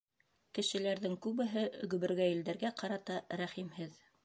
Кешеләрҙең 0.57 1.17
күбеһе 1.25 1.67
гөбөргәйелдәргә 1.93 2.73
ҡарата 2.83 3.21
рәхимһеҙ. 3.45 3.97